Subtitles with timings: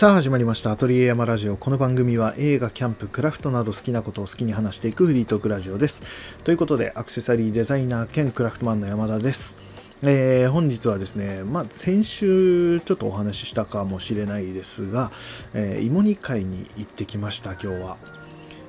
[0.00, 0.70] さあ始まりました。
[0.70, 1.58] アトリエ山ラジオ。
[1.58, 6.04] この番組は映画キャンプクラフトなど好きなことを好きに話していくフリートークラジオです。
[6.42, 9.58] ということでアクセサリーデザイナー兼クラフトマンの山田です。
[10.02, 15.12] えー、本日はですね、まあ、先週ちょっとお話ししたかもしれないですが、
[15.52, 17.98] えー、芋煮会に行ってきました今日は。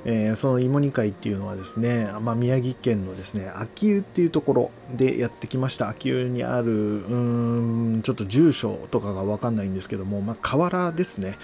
[0.05, 5.89] えー、その芋煮会っていうのはですね、まあ、宮城県のですね、秋湯っていうところでやってきました。
[5.89, 11.37] 秋湯にある、うん、ちょっと住所とかがわかんないんですけども、まあ、河原ですね。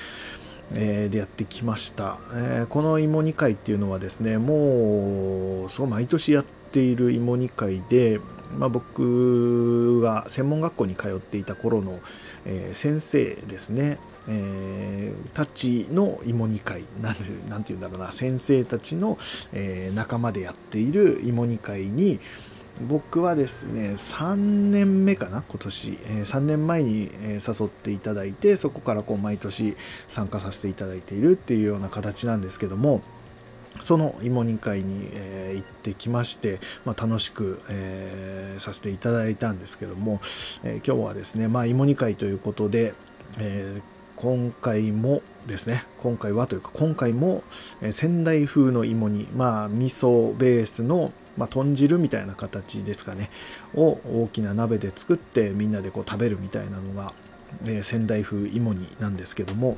[0.73, 8.19] えー、でやってきました、えー、この芋煮会っていうのはですね、もう、そう毎年やっている芋煮会で、
[8.57, 11.99] まあ、僕が専門学校に通っていた頃の、
[12.45, 13.97] えー、先生ですね、
[14.29, 17.15] えー、たちの芋煮会なん
[17.49, 19.17] なんて言うんだろうな先生たちの、
[19.53, 22.19] えー、仲間でやっている芋煮会に
[22.81, 29.75] 僕はですね3年目かな今年、えー、3年前に、え、誘っていただいてそこからこう毎年
[30.07, 33.01] 参加させていただいているっていうような形なんですけども
[33.79, 40.19] その芋煮会に、えー、行ってきまして、まあ、楽しく、えー、させていただいたんですけども、
[40.63, 42.93] えー、今日はですね、まあ、芋煮会ということで、
[43.39, 43.81] え
[44.17, 47.43] 今回もですね今回はというか今回も
[47.91, 53.29] 仙台風の芋煮まあ味噌ベースのまあ、豚汁みたいな形ですかね
[53.75, 57.13] を大きな鍋で作ってみんなでこう食べるみたいなのが、
[57.63, 59.77] えー、仙台風芋煮なんですけども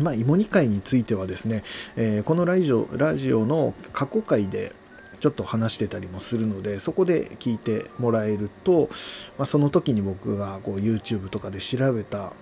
[0.00, 1.64] まあ、芋煮会についてはですね、
[1.96, 4.74] えー、このラジオラジオの過去回で
[5.20, 8.90] ちょっと話してたりもするのでそこで聞いてもらえると、
[9.38, 12.32] まあ、その時に僕がこう YouTube とかで調べた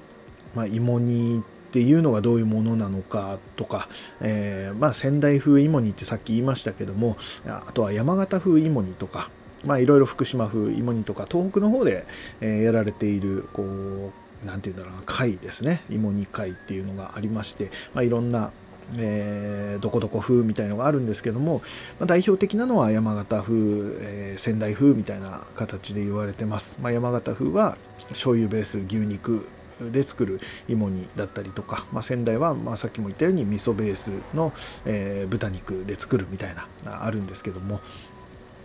[0.55, 3.88] まあ、芋煮っていうのがどういうものなのかとか、
[4.20, 7.16] えー、まあ、仙台風芋煮ってさっき言いましたけども
[7.47, 9.30] あとは山形風芋煮とか
[9.64, 12.05] まあ、いろいろ福島風芋煮とか東北の方で、
[12.41, 15.82] えー、やられているこうなんて言うんだろうな貝ですね。
[15.88, 18.52] 芋煮貝っていうのがありまして、まあ、いろんな
[18.98, 21.62] えー、どこどこ風みたいのがあるんですけども、
[21.98, 27.78] まあ、代表的なのは山形風、えー、仙台風みたいな形で言われてます、まあ、山形風は
[28.10, 29.47] 醤油ベース牛肉
[29.81, 34.53] で作る芋煮だったりとか、まあ、仙台は、まあ、さっきも言ったように味噌ベースの、
[34.85, 36.67] えー、豚肉で作るみたいな
[37.05, 37.81] あるんですけども、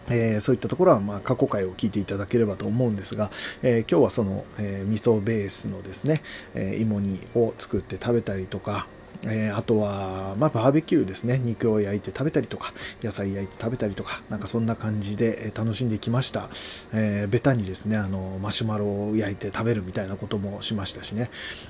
[0.09, 3.31] えー、そういったところは、まあ、過去回を聞いていただければと思うんですが、
[3.61, 6.21] えー、今日はその、えー、味噌ベースのですね、
[6.55, 8.87] え芋煮を作って食べたりとか、
[9.23, 11.39] えー、あとは、まあ、バーベキューですね。
[11.39, 16.49] 肉を焼いて食べたりとか、野菜焼いて食べたりとか、なんかそんな感じで楽しんできました。
[16.93, 21.29] えー、ベタにですね、あの、マシュマロを焼いて食べるみたいなこともしましたしね。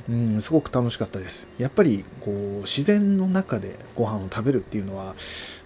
[0.10, 1.48] うん、すごく楽しかったです。
[1.58, 5.16] やっぱり、こう、自然の中でご飯を食べるっていうのは、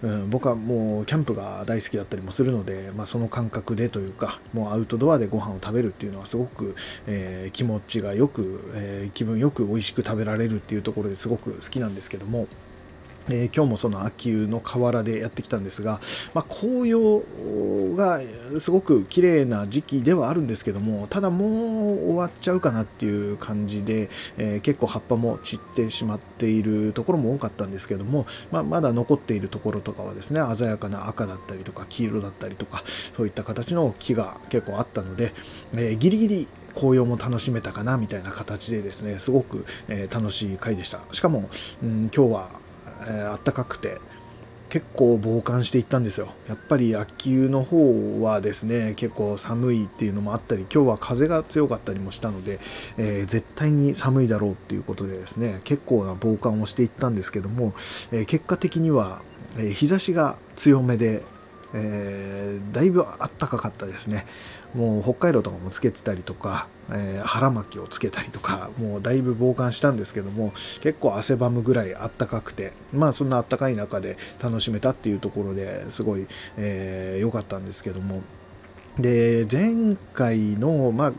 [0.02, 6.74] うん、僕はもうキャンプが大好きだったりもするので、まあ、その感覚でというか、もうアウトドアでご飯を食べるっていうのはすごく、
[7.06, 12.46] えー、気持ちがよく、え気分よく美味しく食べられるっていうところですごく好ききなんですけども、
[13.28, 16.00] えー、今日もその秋湯の河原でやってきたんですが、
[16.34, 17.24] まあ、紅葉
[17.96, 18.20] が
[18.60, 21.48] すごく綺麗な時期ではあるんですけどもただもう
[22.06, 35.32] 終わっちゃうかなっていう感じで、えー、結構葉っぱも散ってしまっているところも多かったんですけども、まあ、まだ残っているところとかはですね鮮やかな赤だったりとか黄色だったりとかそういった形の木が結構あったので、
[35.72, 41.48] えー、ギリギリ紅葉も楽しめたかなみたいな形でですねすごく、え、楽しい回でしたしかも、
[41.82, 42.48] うん、今日は、
[43.02, 43.98] えー、あったかくて
[44.74, 52.58] 結構防寒していったんですよやっぱり秋湯の方はですね結構寒いっていうのもあったり今日は風が強かったりもしたので、
[52.98, 57.72] えー、絶対に寒いだろうっていうことでですね結構な防寒をしていったんですけども、
[58.10, 59.22] え結果的には、
[59.58, 61.22] え日差しが強めで
[61.74, 64.26] えー、だいぶあったかかったですね。
[64.74, 76.26] もう北海道とかもつけてたりとか、えー、腹巻きをつけたりとか、もうだいぶ防寒したんですけども、結構汗ばむぐらいあったかくて、まあそんなあったかい中で楽しめたっていうところですごい良、
[76.56, 78.22] えー、かったんですけども、
[78.98, 81.12] で、前回の、まあ、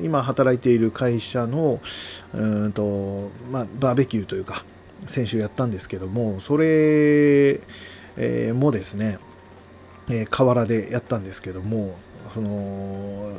[0.00, 1.80] 今働いている会社の、
[2.34, 4.64] うんと、まあ、バーベキューというか、
[5.06, 7.60] 先週やったんですけども、それ、
[8.16, 9.18] えー、もですね、
[10.08, 11.96] えー、河原でやったんですけども
[12.34, 13.30] その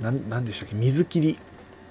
[0.00, 1.38] 何でしたっけ水切り。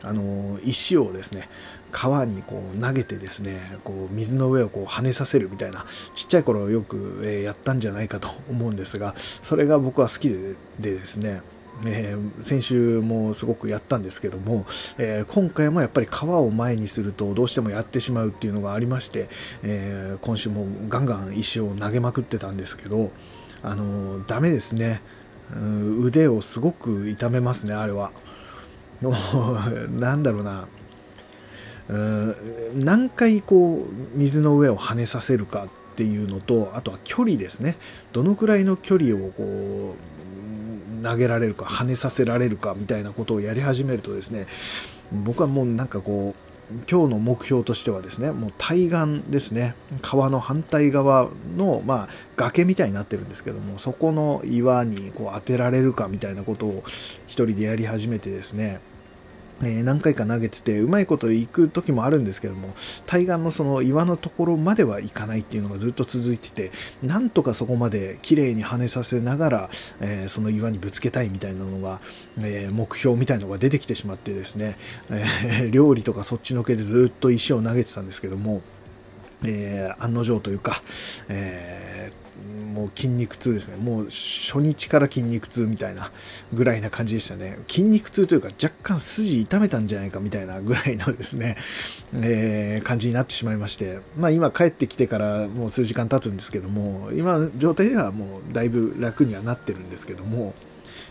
[0.04, 1.50] あの石をですね
[1.92, 11.42] 川にこう投げてですねこう水の上をこう跳ねさせるみたいなちっちゃい頃よく、え、やったんじゃないかと思うんですがそれが僕は好きででですね
[11.86, 14.66] えー、先週もすごくやったんですけども、
[14.98, 19.28] えー、今回もやっぱり川を前にするとどうしてもやってしまうっていうのがありまして、
[19.62, 23.12] えー、今週もガンガン石を投げまくってたんですけど、
[23.62, 25.02] あのダメですね。
[25.54, 28.12] 腕をすごく痛めますねあれは。
[29.92, 30.68] なんだろうな。
[31.88, 32.36] うん
[32.78, 37.78] 何回こう水の上を跳ねさせるかっていうのとあとは距離ですね。
[38.12, 39.96] どのくらいの距離をこ
[41.02, 44.48] う投げられるか跳ねさせられるかみたいなことをやり始めるとですね
[45.12, 46.45] 僕はもうなんかこう
[46.90, 56.84] 今日の目標としてはですね、もう対岸ですね、川の反対側の、まあ、崖みたいになってるんですけども、そこの岩にこう当てられるかみたいなことを
[57.28, 58.80] 一人でやり始めてですね、
[59.64, 62.74] え、何回か投げててうまいこと行く時もあるんですけども
[63.06, 66.72] 対岸のその岩のところまでは行かないっていうのがずっと続いてて
[67.02, 69.70] なんとかそこまで綺麗に跳ねさせながら、
[70.02, 72.02] えー、その岩にぶつけたいみたいなのが、
[72.40, 74.78] えー、目標みたいなのが出てきてしまってですね、
[75.10, 78.62] え料理とかそっちのけでずっと石を投げてたんですけども
[79.44, 80.82] え、案の定というか、
[81.30, 81.95] えー
[82.76, 83.78] もう筋肉痛ですね。
[83.78, 86.12] もう初日から筋肉痛みたいな
[86.54, 87.58] ぐらいな感じでしたね。
[87.70, 91.56] 筋肉痛というか若干筋痛めたんじゃないかみたいなぐらいのですね、
[92.14, 100.54] えー、感じになってしまいまして、まあ今帰ってきてからもう数時間経つんですけども、今の状態ではもうだいぶ楽にはなってるんですけども、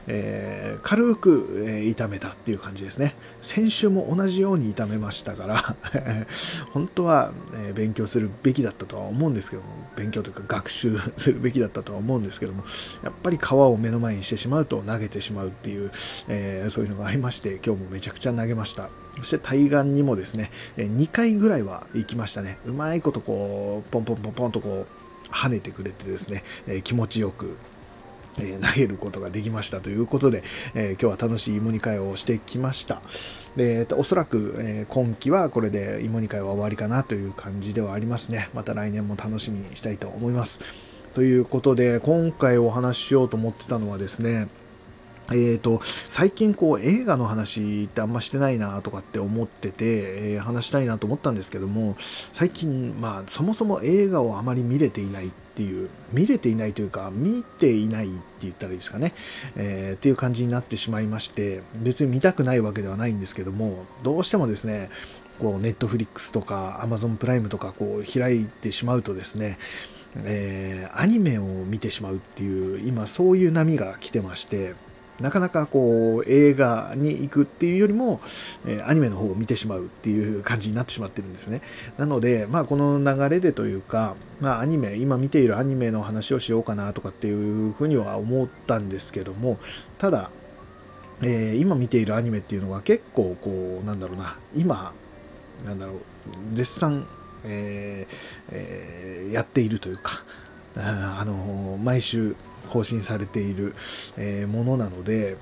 [0.06, 3.14] えー、軽く、えー、痛めたっていう感じですね。
[3.40, 5.76] 先週も同じように痛めましたから
[6.72, 12.64] 本当は、えー、勉強するべきだったとは思うんですけども、勉強というか学習するべきだったとは思うんですけども、
[13.02, 15.90] やっぱり川を目の前にしてしまうと投げてしまうっていう、
[16.28, 18.90] えそういうのがありまして、今日もめちゃくちゃ投げました。
[19.18, 22.58] そして対岸にもですね、2回ぐらいは行きましたね。
[22.66, 27.56] うまいことこう、ポンポンポンポンとこう、跳ねてくれてですね、え気持ちよく
[28.40, 30.42] え 投げることができましたということで、
[30.74, 33.02] え今日は楽しい芋煮会をしてきました。
[33.56, 38.48] でえーとおそらく、え今季はこれで芋煮会は終わりかなという感じではありますね。
[38.54, 40.60] また来年も楽しみにしたいと思います。
[41.14, 44.48] ということで、今回お話ししようと思ってたのはですね、
[45.30, 49.74] えーと、最近こう映画の話ってあんましてないなとかって思ってて、
[50.34, 51.96] えー、話したいなと思ったんですけども
[52.32, 59.14] 最近、まあ、そもそも映画をあまり見れていないっていう見れていないというか見ていないって言ったらいいですかね、
[59.56, 64.90] えー、っていう感じになってしまいまして別に見たくないわけではないんですけどもどうしてもですね
[65.38, 69.58] こうネットフリックスとかアマゾンプライムとかこう開いてしまうとですね
[70.22, 74.74] えー、アニメを見てしまうっていう今そういう波が来てまして
[75.20, 78.20] なかなかこう映画に行くっていうよりも、
[78.66, 81.62] え、アニメの方を見てしまうっていう感じになってしまってるんですね。
[81.98, 89.58] なので、まあこの流れでというか、まあアニメ、今見ているアニメの話をしようかなとかっていうふうには思ったんですけども、
[89.98, 90.30] ただ、
[91.22, 94.92] えー、今見ているアニメっていうのが結構こう、なんだろうな、今、
[95.64, 95.96] なんだろう、
[96.54, 97.06] 絶賛、
[97.44, 98.14] えー
[98.50, 100.24] えー、やっているというか、
[100.76, 102.34] あの毎週
[102.70, 103.74] 更新されている、
[104.16, 105.36] えものなので、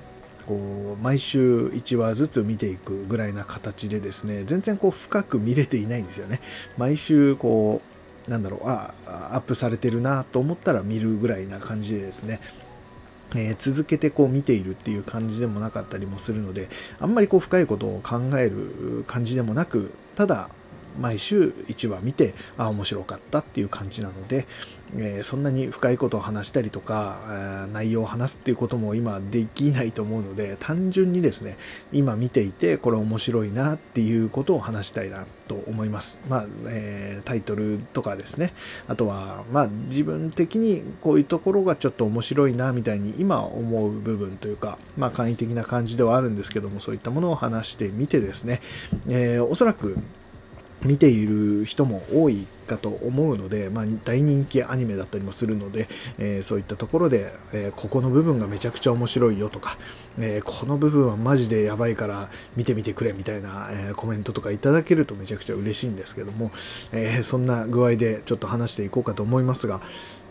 [0.47, 6.41] こう毎週1話ずつ見ていくぐらいな形でですね全然こう深く見れていないんですよね。
[6.77, 7.81] 毎週こ
[8.27, 12.39] うなんだろうあアップされてるなと思ったら見るぐらいな感じでですね
[13.35, 20.49] えー、続けてこう見ているっていう感じでもなかったりもするのであんまりこう深いことを考える感じでもなくただ
[20.99, 24.45] 毎週1話見てあ面白かったっていう感じなので、
[24.97, 31.57] えー、そんなに深いことを話したりとか、えー、内容を話すっていうことも今できないと思うので単純にですね
[31.91, 36.21] 今見ていてこれ面白いなっていうことを話したいなと思います。
[36.29, 38.53] まあ、えー、タイトルとかですね。
[38.87, 48.61] あとはまあ自分的にこういうところがちょっと面白いなみたいに今思う部分というかまあ簡易的な感じではあるんですけどもそういったものを話してみてですね、
[49.09, 49.97] え、おそらく
[50.85, 55.87] 見ている人も多いかと思うので、まあ、大人気アニメだったりもするので、
[56.17, 59.77] えー、そういったところで、えー、ここの部分がめちゃくちゃ面白いよとか、
[60.17, 66.51] えー、この部分はマジでやばいから見てみてくれみたいな、えコメントとかいただけるとめちゃくちゃ嬉しいんですけども、
[66.91, 69.81] えそんな具合でちょっと話していこうかと思いますが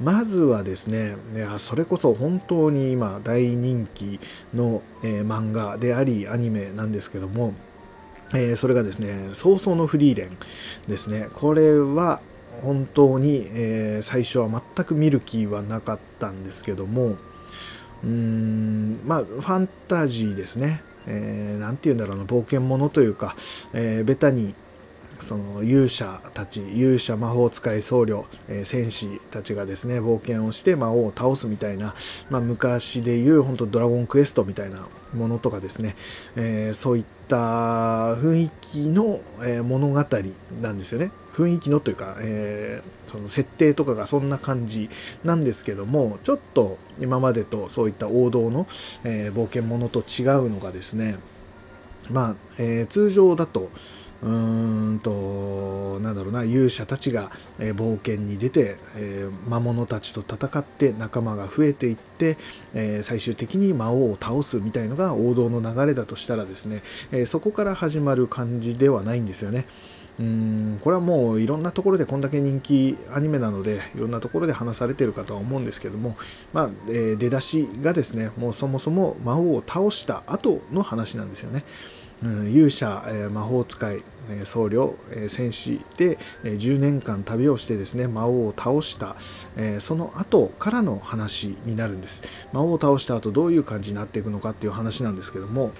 [0.00, 4.20] まずはですねいやそれこそ本当に今大人気
[4.54, 7.54] の、え漫画でありアニメなんですけども
[8.34, 10.36] えー、それがですね、早々のフリーレン
[10.88, 11.28] ですね。
[11.34, 12.20] これは
[12.62, 17.16] 本当に、えー、最初は全く見る気はなかったんですけども、
[18.04, 20.82] うーん、まあ、ファンタジーですね。
[21.06, 23.34] えー、て言うんだろうな、冒険者というか、
[23.72, 24.54] えー、ベタに
[25.22, 31.94] その勇者たち勇者魔法使い僧侶、えー、戦士たちがですね冒険をして魔王を倒すみたいな、
[32.28, 35.94] まあ、昔でいう本当ドラゴンクエストみたいなものとかですね、
[36.36, 40.04] えー、そういった雰囲気の、えー、物語
[40.60, 41.12] なんですよね。
[41.34, 44.90] 雰囲気のというか、えー、その設定とかがそんな感じ
[45.24, 48.66] なんですけどもちょっと今までとそういった王道の、
[49.02, 51.16] え冒険者と違うのがですね
[52.10, 53.70] まあ、え通常だと
[54.22, 62.36] うんとなんだろうな勇者たちが、え冒険に出て、え魔物たちと戦って仲間が増えていって、
[62.72, 69.66] え最終的に魔王を倒すみたいのが王道の流れだとしたらですね、えそこから始まる感じではないんですよね。
[70.20, 76.16] うんこれはもういろんなところでこんだけ人気アニメなのでいろんなところで話されてるかとは思うんですけども、
[76.52, 81.64] まあえ、出だしがですねもうそもそも魔王を倒した後の話なんですよね。
[82.22, 89.16] うん、勇者、えー、魔法使い、えー、僧侶、えー、戦士で、えー、10年間旅をしてですね魔王を倒した、
[89.56, 92.22] えー、その後からの話になるんです。
[92.52, 95.72] 魔王を倒した後どういう感じになっていくのかっていう話なんですけども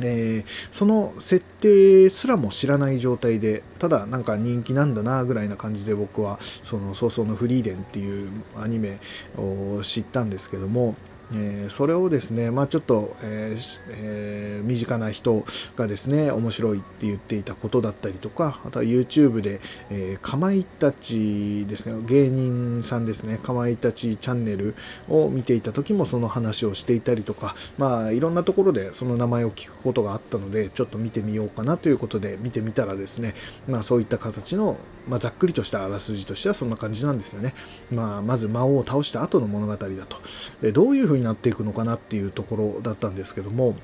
[0.00, 8.98] えー、その設定すらも知らない状態でただなんか人気なんだなぐらいな感じで僕はその早々のフリーレンっていうアニメ
[9.36, 10.96] を知ったんですけども
[11.32, 15.44] えー、それをですね、まあ、ちょっと、えーえー、身近な人
[15.76, 24.74] がですね面白いって言っていたことだったりとかあとは YouTube で、えー、かまいたちですね芸人さんですねかまいたちチャンネル
[25.08, 33.34] を見ていた時もその話をしていたりとか、まあ、いろんなところでその名前を聞くことがあったのでちょっと見てみようかなということで見てみたらですね、
[33.68, 34.76] まあ、そういった形の、
[35.08, 37.54] まあ、ざっくりとしたあらすじとしてはそんな感じなんですよね、
[37.90, 40.16] まあ、まず魔王を倒した後の物語だと。
[40.60, 43.74] でどういうふうになっていくのかなっていうところだったんですけども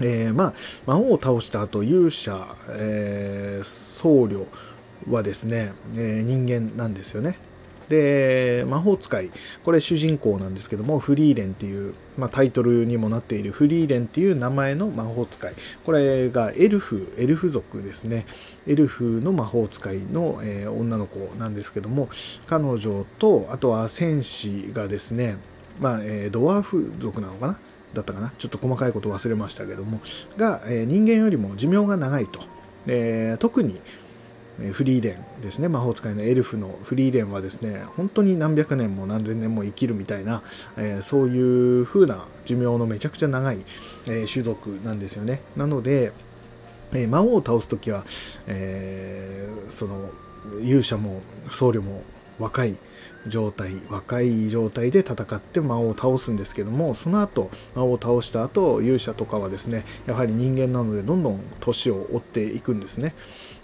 [0.00, 0.54] えー、まあ、
[0.86, 4.46] 魔王を倒した後勇者、えー、僧侶
[5.10, 7.38] はですね、えー、人間なんですよね。
[7.88, 9.30] で、魔法使い、
[9.64, 15.52] これ主人公なんですけども、フリーレンっていう、まあ、タイトルにもなっているフリーレンっていう名前の魔法使い。
[15.84, 18.24] これがエルフ、エルフ族ですね。
[18.66, 22.08] エルフの魔法使いの、えー、女の子なんですけども、
[22.46, 25.36] 彼女と、あとは戦士がですね、
[25.82, 27.58] まあ、えー、ドワーフ族なのかな？
[27.92, 28.32] だったかな？
[28.38, 30.00] ちょっと細かいこと忘れましたけども、
[30.38, 32.40] が、えー、人間よりも寿命が長いと。
[32.86, 33.80] で特に、
[34.72, 35.68] フリーレンですね。
[35.68, 40.42] 魔法使いのエルフのフリーレンはですね本当に何百年も何千年も生きるみたいな、
[40.76, 43.58] えー、そういう風な寿命のめちゃくちゃ長い、
[44.06, 45.40] えー、種族なんですよね。
[45.56, 46.12] なので、
[46.92, 48.04] えー、魔王を倒す時は、
[48.46, 50.10] えその
[50.60, 52.02] 勇者も僧侶も
[52.38, 52.76] 若い
[53.26, 63.14] 状態若い状態で戦って魔王を倒すんですけどもその後魔王を倒した後勇者とかはですねやはり人間なのでどんどん年を追っていくんですね、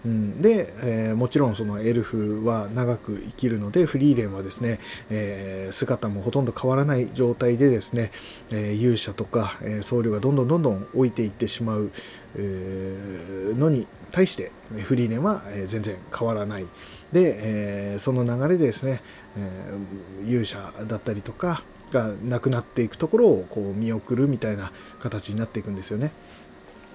[0.05, 4.79] うん、で、えー、もちろんそのエルフは長く生きるのでフリーレンはですね、
[5.11, 8.13] えー、姿もほとんど変わらない状態でですね、
[8.51, 11.91] えー、勇者とか、え僧侶がどんどんどんどん老いていってしまう、
[12.37, 14.53] えのに対して
[14.85, 16.67] フリーレンは全然変わらない。
[17.13, 19.03] で、えその流れでですね、
[19.37, 26.13] え勇者だったりとかが亡くなっていくところをこう見送るみたいな形になっていくんですよね。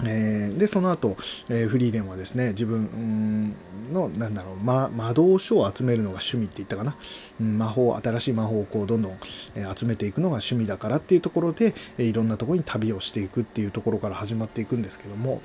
[0.06, 1.16] えー、でその後、
[1.50, 3.56] えー、フリーレンはですね自分
[3.94, 6.96] のなんだろう、ま、魔導書を集めるのが趣味って言ったかな、
[7.40, 9.12] うん、魔法新しい魔法をこうどんどん、
[9.56, 15.42] えー、集めていくのが趣味だからっていうところで、え、いろんなところに旅をしていくっていうところから始まっていくんですけども、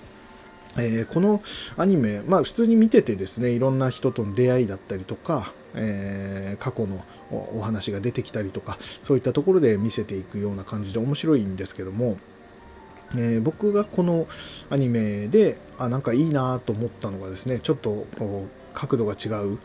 [0.77, 1.43] えー、この
[1.77, 12.19] アニメ、まあ、普通に見ててですねいろんな人との出会いだったりとか、えー、過去のお話が出てきたりとかそういったところで見せていくような感じで面白いんですけども、
[13.13, 14.27] えー、僕がこの
[14.71, 19.59] アニメであなんかいいなと思ったのがですねちょっとこう角度が違う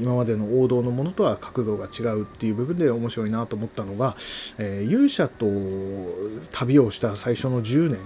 [0.00, 4.16] 今までの王道のものとは角度が違うっていう部分で面白いなと思ったのが、
[4.58, 5.46] えー、勇者と
[6.50, 8.00] 旅をした最初の10年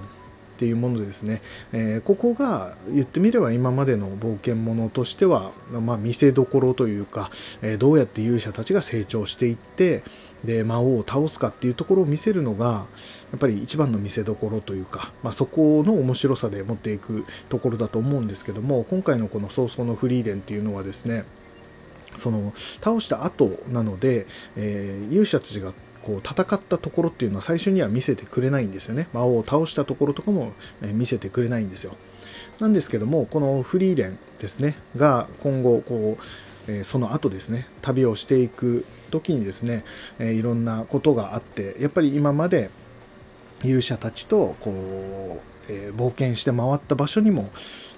[0.63, 1.43] っていうものですね、
[1.73, 10.05] えー、ここが言ってみれば今までの冒険者としては、まあ、見せどころというか、えー、どうやって勇者たちが成長していって
[10.45, 12.87] で魔王を倒すかっていうところを見せるのがや
[13.37, 21.25] っぱり一番の見せどころというか、まあ、そこの面白さで持っていくところだと思うんですけども今回のこの早々のフリーレンっていうのはですね
[22.15, 24.27] その倒した後なので、
[24.57, 29.09] えー、勇者たちがこう戦ったところっていうのは最初には見せてくれないんですよね。
[29.13, 31.97] 魔王を倒したところとかも見せてくれないんですよ。
[32.59, 36.19] なんですけども、このフリーレンですね、が今後、こ
[36.69, 39.85] う、その後ですね、旅をしていく時にですね、
[40.19, 42.71] いろんなことがあって、やっぱり今まで
[43.65, 47.51] 勇者たちとこう、え冒険して回った場所にも、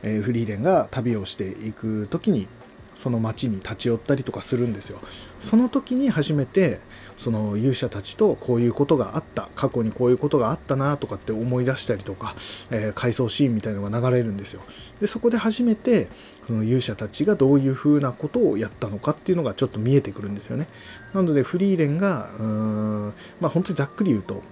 [0.02, 2.46] えフリーレンが旅をしていく時に
[2.94, 5.00] その町に立ち寄ったりとかするんですよ。
[5.40, 6.80] その時に初めて
[7.16, 12.34] その勇者たちとこういうことがあった過去にこういうことがあったなとかって思い出したりとか、
[12.70, 14.62] えー、回想シーンみたいのが流れるんですよ。
[15.00, 16.08] でそこで初めて
[16.46, 20.68] その勇者たちがどういう風なことをやったのかっていうのがちょっと見えてくるんですよね。
[21.12, 24.42] なのでフリーレンがうーんまあ本当にざっくり言うと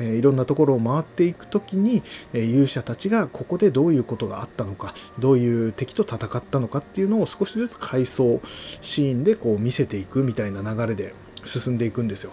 [0.00, 8.40] えー、いろんなところを回っていく時に、えー、勇者たちがここでどういうことがあったのかどういう敵と戦ったのかっていうのを少しずつ回想
[8.80, 12.32] シーンでこう見せていくみたいな流れで進んでいくんですよ。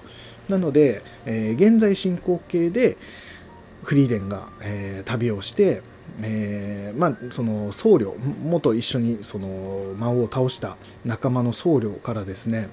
[0.49, 2.97] なので、えー、現在進行形で
[3.83, 5.81] フリーレンが、えー、旅をして
[6.21, 12.69] えー、まあ、その僧侶元一緒にその魔王を倒した仲間の僧侶からですね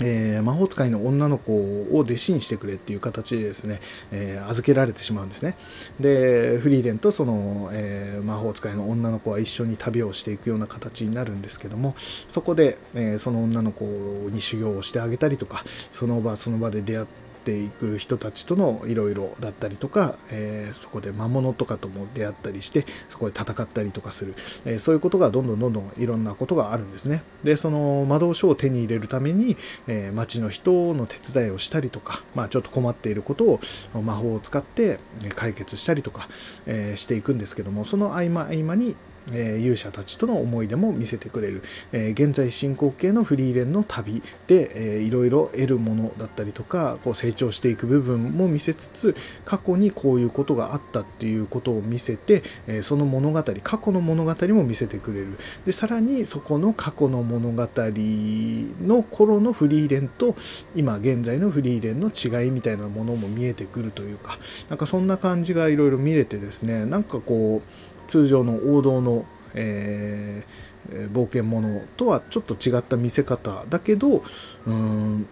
[0.00, 3.80] えー、魔法使いの女の子を弟子にしてくれっていう形でですね、
[4.12, 5.56] えー、預けられてしまうんですね。
[6.00, 13.84] で、フリーレンとその、えー、魔法使いの女の子は一緒に旅をしていくような形になるんですけども、そこで、えその女の子
[14.30, 24.34] に修行をしてあげたりとか、その場その場で出会ってていく人たちとのいろいろだったりとか、えー、そこで魔物とかとも出会ったりしてそこで戦ったりとかする、
[24.66, 27.22] えー、そういうことがどんどんどんどんいろんなことがあるんですね。
[27.42, 33.60] でその魔導書を手に入れるために、えー、町の人の手伝いをしたりとか、まあ、ちょっと困っていることを
[34.02, 34.98] 魔法を使って
[35.34, 36.28] 解決したりとか、
[36.66, 38.94] えしていくんですけどもその合間合間に
[39.32, 55.38] えー、勇者たちとの思い出も見せてくれる、えー、現在進行形のフリーレンの旅で、えー、いろいろ得るものだったりとかこう成長していく部分も見せつつ過去にこういうことがあったっていうことを見せて、えー、その物語過去の物語も見せてくれる。
[55.64, 60.36] でさらにそこの過去の物語の頃のフリーレンと
[60.74, 69.24] 今現在のフリーレンの違いみたいなものも見えてくるというかなんかそんな感じがいろいろ見れてですねなんかこう通常の王道の、
[69.54, 74.24] えー、冒険ものとはちょっと違った見せ方だけど
[74.66, 75.26] うん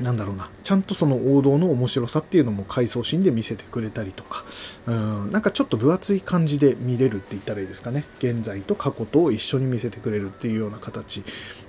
[0.00, 4.44] なんだろうな、ちゃんとその王道の面白さっていうのも回想シーンで見せてくれたりとか、
[4.86, 8.04] うん、なんかちょっと分厚い感じで見れるって言ったらいいですかね。
[8.18, 11.22] 現在と過去と一緒に見せてくれるっていうような形。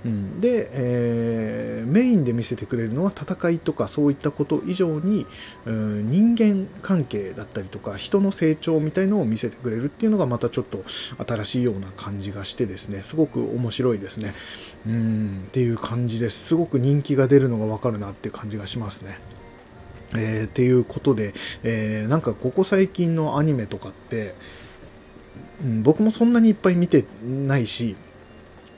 [0.04, 5.26] うん、で、えー、メインで見せてくれるのは戦いとかそういったこと以上に、
[5.66, 10.84] うん、人間関係だったりとか、人の成長みたいのを見せてくれるっていうのがまたちょっと
[11.26, 14.34] 新しいような感じがしてですね、すごく面白いですね。
[14.86, 16.46] うん、っていう感じです。
[16.46, 19.18] すごく人気が出るのがわかるなっていう感じがしますね。
[20.14, 24.34] えー、っていうことで、えー、なんかここ最近のアニメとかって、
[25.64, 27.96] うん、僕もそんなにいっぱい見てないし、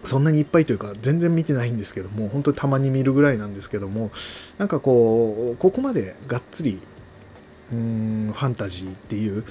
[0.05, 4.11] そんなにいっぱいというか全然見てないんですけども、本当にたまに見るぐらいなんですけども、
[4.59, 6.81] なんかこう、ここまでがっつり、
[7.73, 9.45] うん、ファンタジーっていう、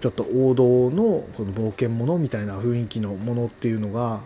[0.00, 4.20] ちょっと王道のこの冒険ものみたいな雰囲気のものっていうのが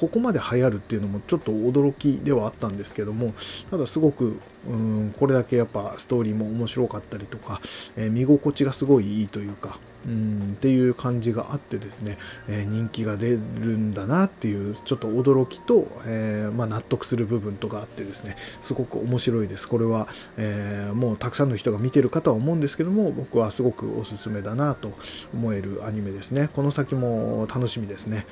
[0.00, 3.34] ここまで流行るっていうのもちょっと驚きではあったんですけども
[3.70, 7.60] ただすごくうんこれだけやっぱストーリーも面白かったりとか、
[7.96, 12.16] えー、見心地がすごいいいというかうんっていう感じがあってですね、
[12.48, 19.68] えー、人気が出るんだなっていうちょっと驚きと、えー、まあ、納得する部分とかあってですねすごく面白いです。
[19.68, 24.92] これは、えー、もうたくさんの人が見てるかとは思うんですけども僕はすごくおすすめだなと
[25.34, 26.48] 思えるアニメですね。
[26.54, 28.26] この先も楽しみですね、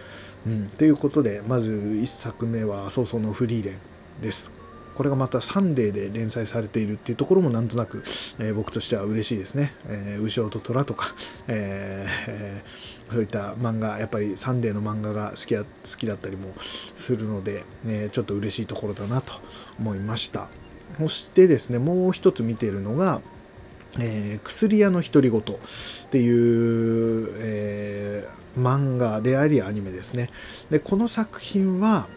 [0.48, 4.52] うん、ということでまず1作目は葬送のフリーレンです
[4.94, 8.02] これがまたサンデーで連載されているっていうところもなんとなく、
[8.40, 9.72] えー、僕としては嬉しいですね。
[9.86, 11.14] うしおととらとか、
[11.46, 15.64] えー、そういった漫画、やっぱりサンデーの漫画が好き好
[15.96, 16.52] きだったりも
[16.96, 19.34] するので、えちょっと嬉しいところだなと
[19.78, 20.48] 思いました。
[20.98, 23.22] そしてですね、もう一つ見ているのが、
[23.98, 25.44] えー、薬屋の独り言っ
[26.10, 30.30] ていう、えー、漫画でありアニメですね。
[30.70, 32.08] で、この作品は、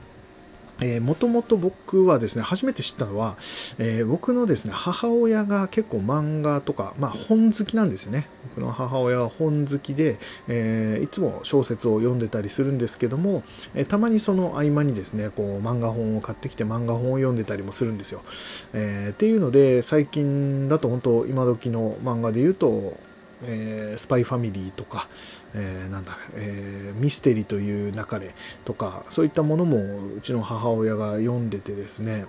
[0.81, 3.37] えー、もともと僕はですね、初めて知ったのは、
[3.77, 8.27] えー、僕のですね、母親が結構漫画とか、まあ本好きなんですよね。
[8.49, 10.17] 僕の母親は本好きで、
[10.47, 13.43] えー、いつも小説を読んでたりするんですけども、
[13.75, 18.23] え、たまにその合間にですね、こう漫画本を買ってきて漫画本を読んでたりもするんですよ。
[18.73, 22.97] え、っていうので、最近だと本当今時の漫画で言うと、
[23.43, 25.07] えー、スパイファミリーとか、
[25.53, 28.33] えー、なんだ、えー、ミステリーという流れ
[28.65, 29.77] とか、そういったものも
[30.17, 32.25] うちの母親が読んでてですね、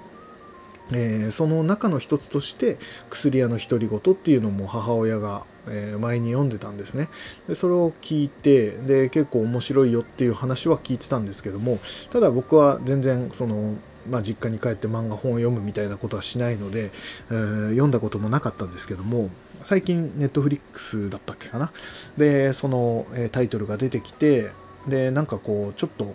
[0.90, 2.78] えー、その中の一つとして
[3.10, 7.08] 薬屋の独り言っていうのも母親が、えー、前に読んでたんですね。
[7.48, 11.78] でそれを聞いてで結構面白いよっていう話は聞いてたんですけども
[12.10, 13.76] ただ僕は全然その
[14.10, 16.90] まあ、実家に帰って漫画本を読むみたいなことはしないので、
[17.30, 19.30] えー、読んだこともなかったんですけども
[19.64, 21.72] 最近ネットフリックスだったっけかな？
[22.16, 24.50] でその、え、タイトルが出てきて
[24.86, 26.14] でなんかこうちょっと、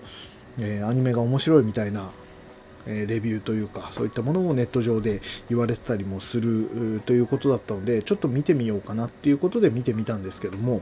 [0.59, 2.09] え、アニメが面白いみたいな
[2.87, 10.81] えレビューというかそういったものをネット上で言われてたりもするということだったのでちょっと見てみようかなっていうことで見てみたんですけども、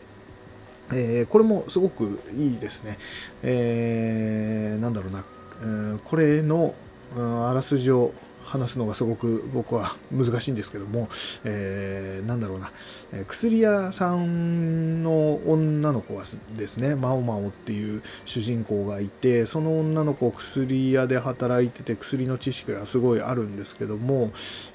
[0.93, 2.99] えー、これもすごくいいですね、
[3.41, 5.25] えー、なんだろうな、
[5.61, 6.75] えー、これの
[7.15, 8.13] あらすじを
[8.45, 11.09] 話すのがすごく僕は難しいんですけども、
[11.43, 12.71] えー、なんだろうな、
[13.11, 16.23] え薬屋さんの女の子は
[16.55, 24.31] ですね、マオマオっていう主人公がいて、その女の子薬屋で働いてて薬の知識がすごいあるんですけども、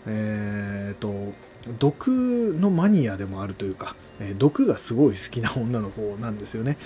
[0.06, 1.32] えーと、
[1.78, 3.94] 毒のマニアでもあるというか、
[4.38, 6.76] 毒がすごい好きな女の子なんですよね。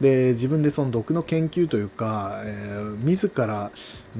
[0.00, 3.70] で、自分でその毒の研究というか、えー、自ら、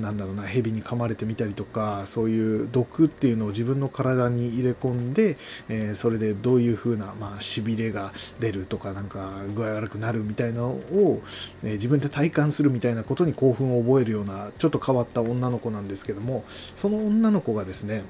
[0.00, 5.36] なんだろうな、蛇に噛まれてみたりとか、そういう毒っていうのを自分の体に入れ込んで、
[5.68, 11.22] えー、それでどういう風な、まあ、痺れが出るとか、なんか具合悪くなるみたいなのを、
[11.62, 16.44] えー、自分で体感するみたいなことに興奮を覚えるような、ちょっと変わった女の子なんですけども、
[16.76, 18.04] その女の子がですね、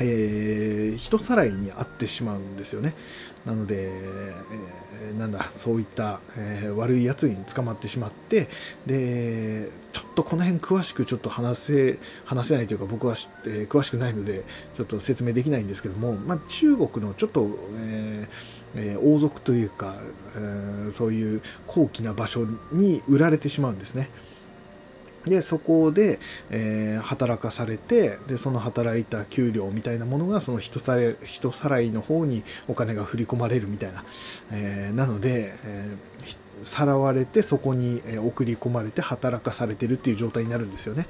[0.00, 2.94] えー、人さらいに遭ってしまうんですよね。
[3.44, 8.48] なので、えー、なんだ、そういった、えー、悪いやつに捕まってしまって、
[8.86, 13.14] で、ちょっとこの辺詳しくちょっと話せ、話せないというか僕は、
[13.46, 19.96] えー、詳しくないので、ちょっと説明できないんですけども、まあ、中国のちょっと、えー、王族というか、
[20.34, 24.10] えー、そういう高貴な場所に売られてしまうんですね。
[25.28, 26.18] でそこで、
[26.50, 34.04] えー、働かされてでその働いた給料みたいなものがその人さら人さらいの方にお金が振り込まれるみたいな、
[34.52, 41.06] えー、なので、えー、さらわれてそこに送り込まれて働かされてるっていう状態になるんですよね、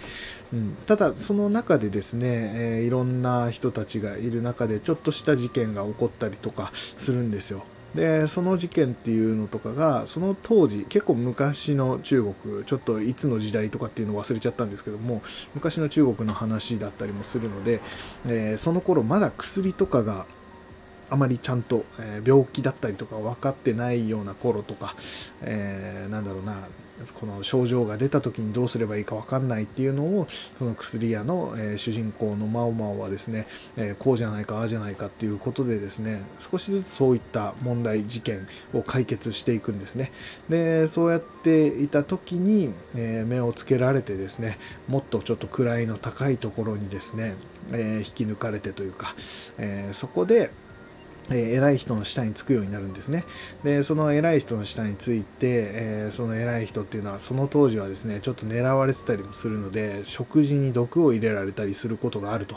[0.53, 7.65] うん、ただその中でですね、え、いろんな人たちがいる中でちょっとした事件が起こったりとかするんですよ。
[7.95, 15.23] でその事件っていうのとかがその当時結構昔の中国ちょっといつの時代とかっていうのを忘れちゃったんですけども
[15.55, 17.81] 昔の中国の話だったりもするので、
[18.27, 20.27] えー、その頃まだ薬とかが
[21.11, 24.95] あまりちゃんと、え病気だったりとか分かってないような頃とか、
[25.41, 26.69] えー、なんだろうな
[27.15, 30.27] この症状が出た時にどうすればいいか分かんないっていうのを
[30.59, 40.13] その薬屋の、え、主人公のマオマオはですね、え、こうじゃないかああじゃないかっていうことでですね少しずつそういった問題事件を解決していくんですね。
[40.49, 44.59] でそうやっていた時に、え、目をつけられてですね
[44.89, 47.35] もっとちょっと位の高いところにですね、
[47.73, 49.15] え引き抜かれてというか、
[49.59, 50.51] えそこで
[51.31, 53.25] え偉い人の下につくようになるんですね。
[53.65, 62.57] で、その偉い人の下について、えー、その偉い人っていうのは、その当時はですね、ちょっと狙われてたりもするので、食事に毒を入れられたりすることがあると。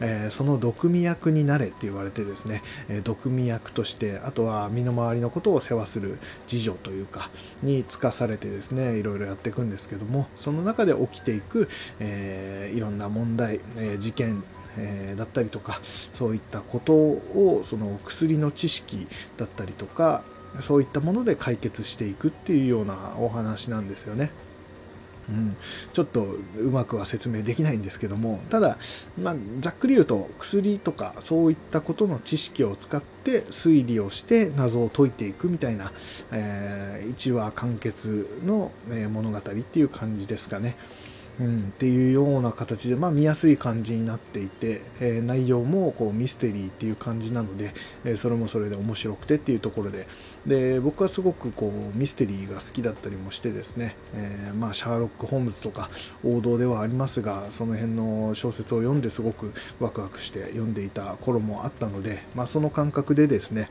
[0.00, 7.30] えー、その毒味役になれって言われてですね、え、毒味役として、あとは身の回りのことを世話する次女というか、
[7.62, 11.68] につかされてですね、いろいろやっていくんですけども、その中で起きていく、
[12.00, 14.42] えいろんな問題、え事件、
[14.78, 15.80] えー、だったりとか
[16.12, 19.06] そういったことをその薬の知識
[19.36, 20.22] だったりとか
[20.60, 24.30] そういったもので解決していくっていうようなお話なんですよね。
[25.28, 25.56] うん、
[25.92, 26.26] ちょっと
[26.58, 28.78] うまくは説明できないんですけどもただ、
[29.16, 35.92] まあ、ざっくり言うと薬とかそういったことの知識を使って推理をして謎を解いていくみたいな、
[36.32, 40.76] えー、1話完結の、え物語っていう感じですかね。
[41.40, 47.70] うん、っていうような形で、まあ、見やすい感じになっていて、えー、内容もこうミステリーっていう感じなので、
[48.04, 50.06] えー、それもそれで面白くてっていうところで
[50.46, 55.88] で僕はすごくこうミステリーが好きだったりもしてですね、えー、まあ、シャーロック・ホームズとか
[56.22, 63.68] 王道ではありますがその辺の小説を読んですごくワクワクして読んでいた頃もあったので、まあ、その感覚でですね、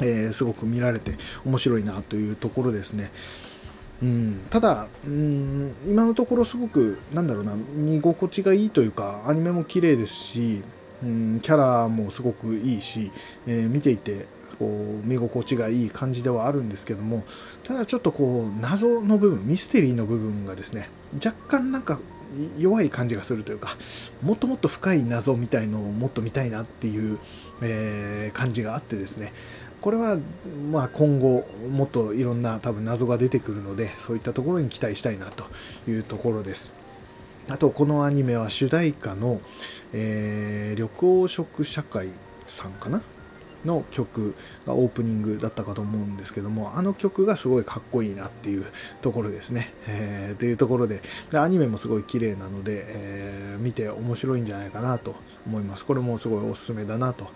[0.00, 3.12] えすごく見られて面白いなというところですね。
[4.02, 10.62] うん、ただ、うん、今のところすごくなんだろうな見心地がいいというかアニメも綺麗ですし、
[11.04, 13.12] うん、キャラもすごくいいし、
[13.46, 14.26] えー、見ていて
[14.58, 17.24] こう見心地がいい感じではあるんですけども
[17.64, 22.00] ただちょっとこう謎の部分ミステリーの部分がですね若干なんか
[22.58, 23.76] 弱い感じがするというか
[24.22, 27.18] もっともっと深い謎みたいのをもっと見たいなっていう、
[27.60, 29.32] えー、感じがあってですね
[29.82, 30.16] これは
[30.70, 35.44] まあ今後もっといろんな多分謎が出てくるのでそういったところに期待したいなと
[35.90, 36.72] いうところです。
[37.48, 39.40] あとこのアニメは主題歌の、
[39.92, 42.08] えー、緑黄色社会
[42.46, 43.02] さんかな？
[43.64, 44.34] の曲
[44.66, 48.66] がオープニングだったかと思うんですけども、あの曲がすごいかっこいいなっていう
[49.00, 49.72] ところですね。
[49.86, 55.14] えー、っていうところでで、アニメもすごい綺麗なので、えー、見て面白いんじゃないかなと
[55.46, 55.86] 思います。
[55.86, 57.26] これもすごいおすすめだなと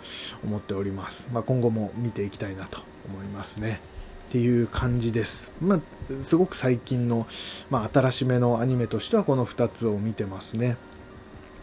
[0.44, 1.28] 思っております。
[1.32, 3.80] まあ、今後も見ていきたいなと思いますね。
[4.28, 5.52] っていう感じです。
[5.60, 5.80] まあ、
[6.22, 7.26] すごく最近の、
[7.70, 10.76] まあ、新しめのアニメとしてはこの2つを見てますね。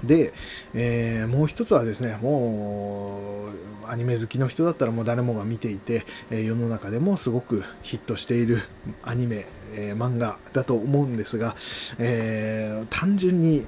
[0.04, 0.34] で、
[0.74, 3.48] えー、もう一つはですね、も
[3.86, 8.62] うアニメ好きの人だったらもう誰もが見ていて、え、世の中でもすごくヒットしている
[9.04, 11.56] アニメ、えー、漫画だと思うんですが、
[12.00, 13.66] えー単純に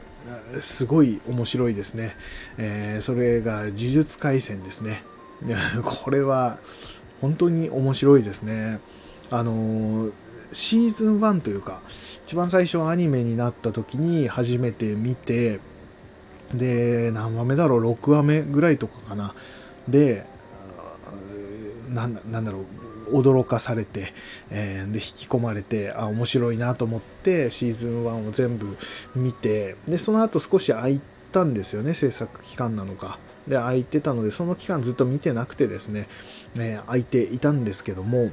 [0.62, 2.16] すごい面白いですね。
[2.58, 5.04] え、それが呪術廻戦ですね。
[5.84, 6.60] これは
[7.22, 8.80] 本当に面白いですね。
[9.30, 10.10] あの
[10.52, 11.82] シーズン1というか、
[12.26, 15.60] 一番最初アニメになった時に初めて見て、
[16.58, 19.34] で、何話目だろう、6話目ぐらいとかかな。
[19.88, 20.26] で、
[21.90, 22.60] なんなんだろ
[23.12, 24.14] う、驚かされて、
[24.50, 28.78] えー、で、引き込まれて、あ、面白いなと思って、シーズン1を全部
[29.16, 33.20] 見て、で、その後少し空いたんですよね、制作期間なのか。
[33.48, 36.08] で、空いてたので、その期間ずっと見てなくてですね、
[36.58, 38.32] えー、空いていたんですけども、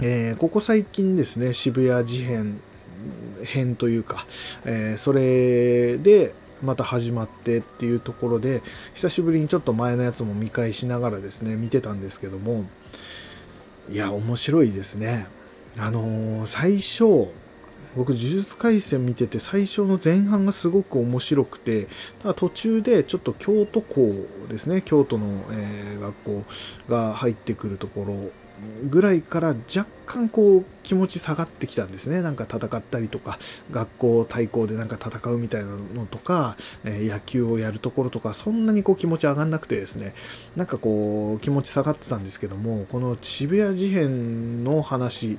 [0.00, 2.60] えー、ここ最近ですね、渋谷事変
[3.44, 4.26] 編というか、
[4.64, 8.62] えー、それでまた始まってっていうところで、
[8.94, 12.64] 久しぶりにちょっと前のやつも見返しながらですね、見てたんですけども、
[13.90, 15.26] いや、面白いですね。
[15.78, 17.28] あのー、最初、
[17.96, 21.88] 僕、呪術廻戦見てて、最初の前半がすごく面白くて、
[22.20, 26.44] ただ途中でちょっと京都校ですね、京都の、えー、学校
[26.88, 28.30] が入ってくるところ
[28.88, 32.22] ぐらいから若干こう気持ち下がってきたんですね。
[32.22, 33.38] なんか戦ったりとか、
[33.70, 40.14] 学校対抗でなんか戦うみたいなのとか、え、野球をやるところとか、そんなにこう気持ち上がんなくてですね、
[40.56, 45.38] なんかこう気持ち下がってたんですけども、この渋谷事変の話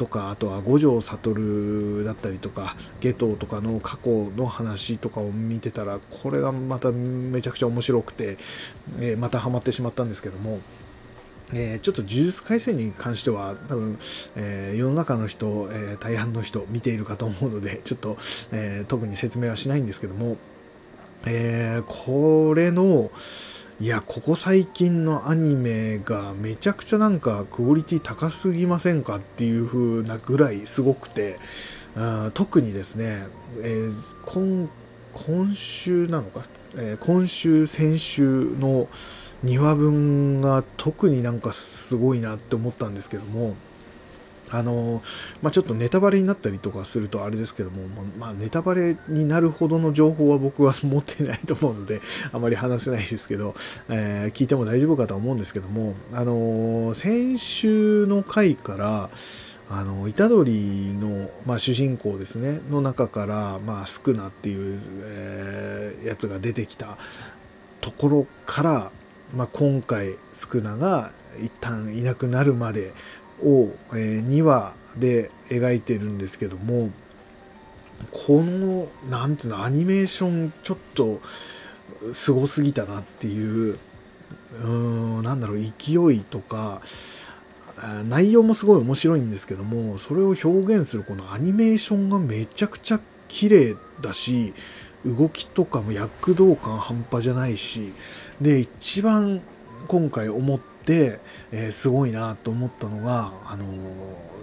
[0.00, 8.38] とか、あとは五条悟だったりとか、下等とかの過去の話とかを見てたら、これがまためちゃくちゃ面白くて、
[8.98, 10.60] え、またハマってしまったんですけども、
[11.52, 13.98] えー、ちょっと呪術廻戦に関しては多分、
[14.36, 18.16] えー、世の中の人、えー、大半の人見ているかと思うので、 ちょっと、
[18.52, 20.36] え特に説明はしないんですけども、
[21.26, 23.10] えこれの、
[23.80, 31.38] いや、ここ最近のアニメがめちゃくちゃなんかクオリティ高すぎませんかっていう風なぐらいすごくて、
[32.34, 33.26] 特にですね、
[33.62, 33.88] え
[34.26, 34.68] 今
[35.12, 36.44] 今週なのか、
[36.76, 38.88] え今週、先週の、
[39.44, 43.54] 2話分が特になんかすごいなって思ったんですけども、
[44.50, 45.02] あの、
[45.42, 47.86] まあ、ちょっとネタバレになったりとかするとあれですけども、
[48.18, 52.00] まあ、ネタバレになるほどの情報は僕は持ってないと思うので、
[52.32, 53.54] あまり話せないですけど、
[53.88, 59.10] えー、聞いても大丈夫かとは思うんですけども、あの、先週の回から、
[59.72, 66.98] あの、虎杖の、まあ、主人公ですね、の中から、まあ、スクナっていう、えー、やつが出てきた
[67.80, 68.92] ところから、
[69.34, 72.92] まあ、今回スクナが一旦いなくなるまで
[73.42, 76.90] を、え、2話で描いてるんですけども
[78.10, 81.20] このなんていうのアニメーションちょっと
[82.12, 83.78] すごすぎたなっていう
[84.62, 86.80] うんなんだろう勢いとか
[88.08, 94.52] 内容もすごい面白いんですけどもそれを表現するこのアニメーションがめちゃくちゃ綺麗だし
[95.04, 97.92] 動きとかも躍動感半端じゃないし
[98.40, 99.40] で一番
[99.88, 101.20] 今回思って、
[101.52, 103.64] えー、すごいなと思ったのがあの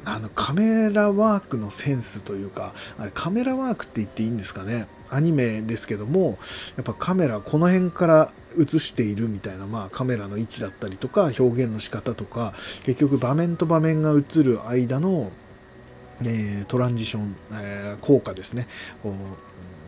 [0.06, 4.88] あのカメラワークのセンスというかあれカメラワークって言っていいんですかね？
[5.10, 6.38] アニメですけども
[6.76, 15.32] やっぱカメラこの辺から映しているみたいな、まあ、カメラの位置だったりとか表現の仕方とか結局場面と場面が映る間の、
[16.22, 18.68] えー、トランジション、えー、効果ですね。
[19.04, 19.14] こう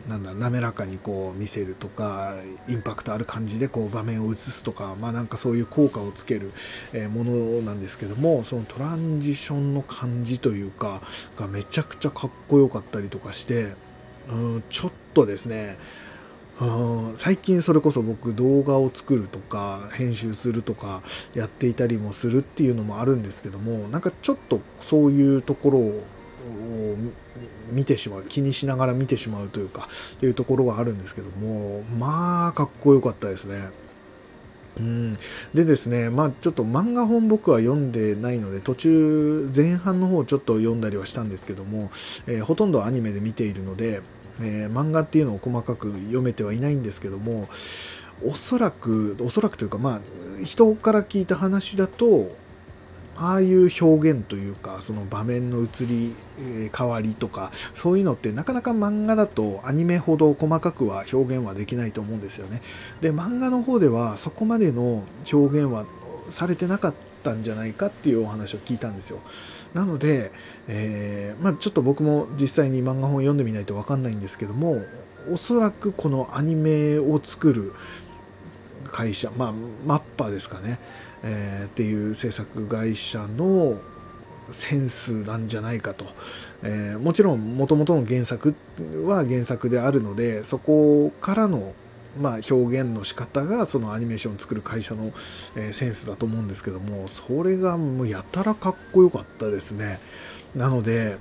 [0.10, 2.36] なんだ滑らかにこう見せるとか
[2.67, 6.52] インパクトある感じでこう場面を映すとかまあなんかそういう効果をつける
[7.10, 11.02] ものなんですけどもそのトランジションの感じというか
[11.38, 13.74] がめちゃくちゃかっこよかったりとかして
[14.32, 15.78] うんちょっとですね
[16.60, 21.04] うん最近それこそ僕動画を作るとか編集するとか
[21.36, 26.04] やっていたりもするっていうのもあるんですけどもなんかちょっとそういうところを
[27.71, 33.69] 見てしまう気にしながら見てしまうというかっていうところがあるんですけどもまあかっこよかったですね。
[34.78, 35.13] うん、
[35.54, 41.91] でですね、まあちょっと漫画本僕は読んでないので途中前半の方ちょっと読んだりはしたんですけども、
[42.28, 44.02] えー、ほとんどアニメで見ているので、
[44.41, 47.49] えー、漫画っていうのを細かく読めてはいないんですけども
[48.25, 50.02] おそらくおそらくというかまあ
[50.43, 52.30] 人から聞いた話だと
[53.21, 56.15] ああいう表現というかその場面の移り
[56.75, 62.62] 変わりとかそういうのってなかなか漫画だとアニメほど細かくは表現はできないと思うんですよね。
[63.01, 65.86] で漫画の方ではそこまでの表現は
[66.29, 69.19] されてなかったんじゃないかっていうお話を聞いたんですよ。
[69.73, 70.32] なので、
[70.67, 74.82] えー、まあ、ちょっと僕も実際に漫画本読んでみないと分かんないんですけども
[75.32, 77.73] おそらくこのアニメを作る
[78.86, 79.53] 会社、まあ、
[79.86, 80.79] マッパーですかね、
[81.23, 83.77] えー、っていう制作会社の
[84.51, 86.05] センスなんじゃないかと、
[86.63, 88.55] えー、もちろん元々の原作
[89.05, 91.73] は原作であるのでそこからの
[92.19, 95.13] まあ、表現の仕方がそのアニメーションを作る会社の、
[95.55, 99.99] え、センスだと思うんですけどもそれがもうやたらかっこよかったですね。
[100.55, 101.17] なので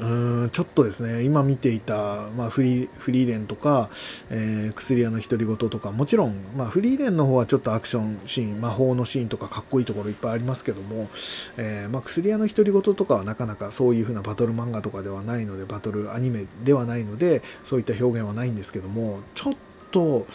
[0.00, 3.90] うんちょっとですね今見ていた、まあ、フリーフリーレンとか、
[4.30, 11.08] えー、薬屋の独り言とかもちろん、まあ、フリーレンの方はちょっとアクションシーン魔法のシーンとかかっこいいところいっぱいありますけども、
[11.56, 19.54] えー、まあ、薬屋の独り言とかはなかなかそういう風なバトル漫画とかではないのでバトルアニメではないのでそういった表現はないんですけどもちょっ
[19.90, 20.26] と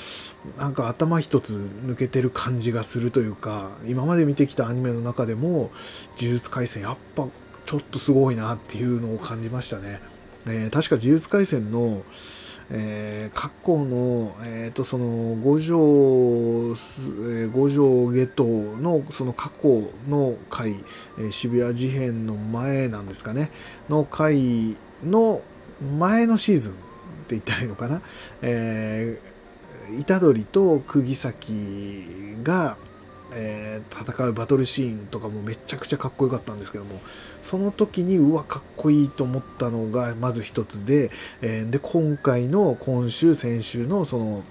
[0.57, 5.71] なんか頭一つ抜けてる感じがするというか今まで見てきたアニメの中でも
[6.17, 7.27] 「呪術廻戦」やっぱ
[7.69, 10.01] ちょっとすごいなっていうのを感じましたね。
[10.47, 12.01] えー、確か呪術廻戦の、
[12.71, 20.84] えー、過去の、えー、とその五条、えー、五条下等のその過去の回、
[21.19, 23.51] えー、渋谷事変の前なんですかね
[23.88, 25.43] の回の
[25.99, 28.01] 前のシーズンって言ったらいいのかな、
[28.41, 32.77] えー、虎杖と釘崎が、
[33.33, 36.99] えー、戦うバトルシーンとかもめちゃくちゃかっこよかったんですけども
[37.41, 41.11] その時にうわかっこいいと思ったのがまず一つで、
[41.41, 44.43] えー、で今回の今週先週のその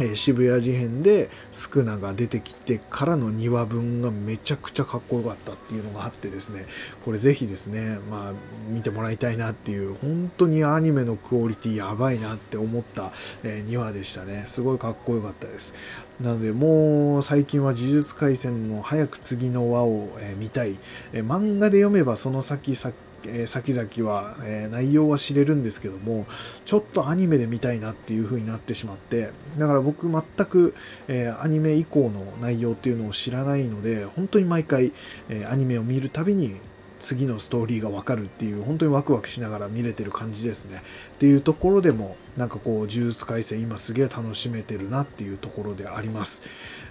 [0.00, 6.66] え渋谷事変でスクナが出てきてからの2話分がめちゃくちゃかっこよかったっていうのがあってですね、
[7.04, 8.32] これぜひですね、まあ
[8.68, 14.44] 見てもらいたいなっていう、本当にアニメのクオリティやばいなって思った、え2話でしたね。
[14.46, 15.74] すごいかっこよかったです。
[16.20, 20.78] なのでもう最近は呪術廻戦の早く次の輪を、え見たい、
[21.12, 26.26] え漫画で読めばその先先えー、先々は、えー、内容は知れるんですけども
[26.64, 30.74] ちょっとアニメで見たいなっていう風になってしまってだから僕全く、
[31.08, 34.92] えー、アニメ以降の内容っていうのを知らないので本当に毎回、
[35.28, 36.56] えアニメを見るたびに
[36.98, 40.82] 次のストーリーがわかるっていう本当にワクワクしながら見れてる感じですね。
[41.14, 46.42] っていうところでもなんかこう呪術廻戦今すげえ楽しめてるなっていうところであります。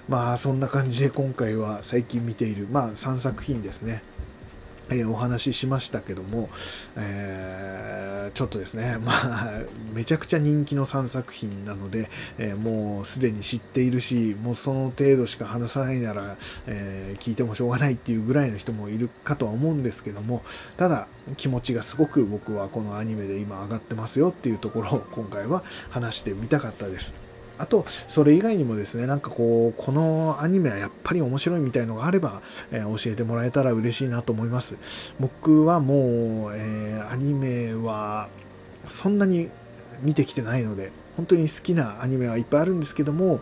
[0.08, 4.02] まあそんな感じで今回は最近見ているまあ3作品ですね。
[4.89, 6.50] えー、お話ししましたけども、
[6.95, 9.52] えー、ちょっとですね、 まあ、
[9.93, 20.43] めちゃくちゃ人気の3作品なので、えー、もうすでに知っているし、もうその程度しか話さないなら、え聞いてもしょうがないっていうぐらいの人もいるかとは思うんですけども、
[20.78, 27.27] ただ気持ちがすごく僕はこのアニメで今上がってますよっていうところを今回は話してみたかったです。
[27.58, 32.41] あと、それ以外にもですね、なんかこう、このアニメはやっぱり面白いみたいのがあれば、
[32.72, 34.78] えー、教えてもらえたら嬉しいなと思います。
[35.20, 38.30] 僕はもう、えー、アニメは
[38.86, 39.50] そんなに
[40.02, 43.41] 見てきてないので、本当に好きなアニメはいっぱいあるんですけども、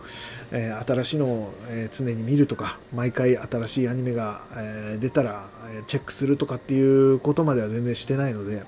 [0.50, 5.44] えー、新しいのを、え常に見るとか、毎回新しいアニメが、え出たら
[5.86, 8.62] チェックするとかっていうことまでは全然してないので、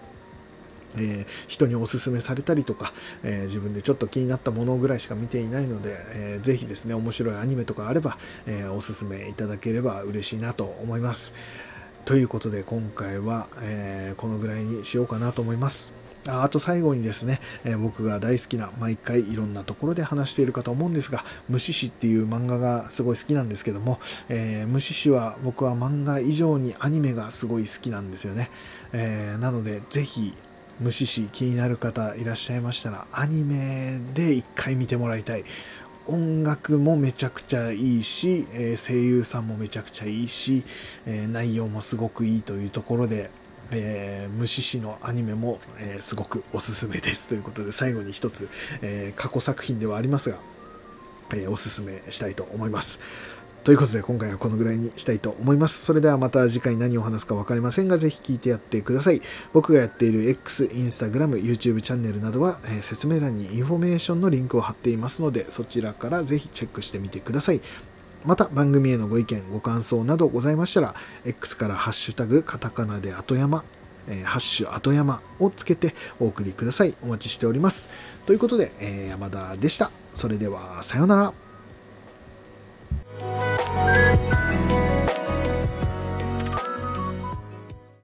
[0.96, 11.34] えー、人におすすめされたりとか、えー、自分でちょっと気になったものぐらいしか見ていないので、えー、ぜひですね、面白いアニメとかあれば、えー、おすすめいただければ嬉しいなと思います。
[12.04, 15.92] ということで今回は、えこのぐらいにしようかなと思います。
[16.28, 23.98] ああと最後にですね、えー、僕が大好きな毎回いろんなところで話しているかと思うんですが、虫師っていう漫画がすごい好きなんですけども、
[24.28, 28.50] えー、虫師は僕は漫画以上にアニメがすごい好きなんですよね。
[28.92, 30.34] えー、なのでぜひ
[30.80, 35.44] 虫師気になる方いらっしゃいましたら、アニメで一回見てもらいたい。
[36.06, 40.64] 音楽もめちゃくちゃいいし、え、声優さんもめちゃくちゃいいし、
[41.06, 43.30] え、内容もすごくいいというところで、
[43.70, 47.28] えー、虫師のアニメも、えー、すごくおすすめです。
[47.28, 48.48] ということで、最後に一つ、
[48.80, 50.38] えー、過去作品ではありますが、
[51.34, 53.00] えおすすめしたいと思います。
[53.68, 55.84] ということで今回はこのぐらいにしたいと思います。
[55.84, 59.20] それではまた次回何を話すか分かりませんが、ぜひ聞いてやってください。
[59.52, 67.60] 僕がやっている X、Instagram、YouTube チャンネルなどは、えー、説明欄にインフォメーションのリンクを貼っていますので、そちらからぜひチェックしてみてください。
[68.24, 70.94] また番組へのご意見、ご感想などございましたら、
[71.26, 73.64] X からハッシュタグ、カタカナで後山、
[74.08, 76.94] え、ハッシュ後山をつけてお送りください。
[77.02, 77.90] お待ちしております。
[78.24, 79.90] ということで、えー、山田でした。
[80.14, 81.47] それでは、さようなら。